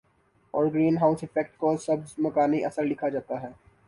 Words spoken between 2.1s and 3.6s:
مکانی اثر لکھا کرتے تھے